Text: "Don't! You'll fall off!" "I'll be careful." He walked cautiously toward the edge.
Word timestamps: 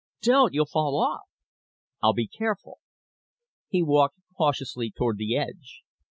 "Don't! 0.23 0.51
You'll 0.51 0.65
fall 0.65 0.97
off!" 0.99 1.27
"I'll 2.01 2.13
be 2.15 2.25
careful." 2.27 2.79
He 3.67 3.83
walked 3.83 4.17
cautiously 4.35 4.89
toward 4.89 5.17
the 5.19 5.37
edge. 5.37 5.83